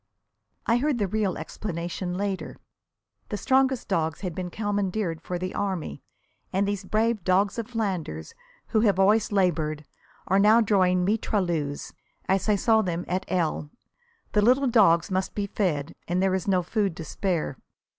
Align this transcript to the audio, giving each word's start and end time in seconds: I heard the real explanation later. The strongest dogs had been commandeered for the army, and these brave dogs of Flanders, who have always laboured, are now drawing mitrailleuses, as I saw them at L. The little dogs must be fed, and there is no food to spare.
I 0.65 0.77
heard 0.77 0.97
the 0.97 1.07
real 1.07 1.37
explanation 1.37 2.15
later. 2.15 2.57
The 3.29 3.37
strongest 3.37 3.87
dogs 3.87 4.21
had 4.21 4.33
been 4.33 4.49
commandeered 4.49 5.21
for 5.21 5.37
the 5.37 5.53
army, 5.53 6.01
and 6.51 6.67
these 6.67 6.83
brave 6.83 7.23
dogs 7.23 7.59
of 7.59 7.67
Flanders, 7.67 8.33
who 8.69 8.79
have 8.79 8.97
always 8.97 9.31
laboured, 9.31 9.85
are 10.25 10.39
now 10.39 10.59
drawing 10.59 11.05
mitrailleuses, 11.05 11.93
as 12.27 12.49
I 12.49 12.55
saw 12.55 12.81
them 12.81 13.05
at 13.07 13.25
L. 13.27 13.69
The 14.31 14.41
little 14.41 14.65
dogs 14.65 15.11
must 15.11 15.35
be 15.35 15.45
fed, 15.45 15.93
and 16.07 16.19
there 16.19 16.33
is 16.33 16.47
no 16.47 16.63
food 16.63 16.97
to 16.97 17.05
spare. 17.05 17.59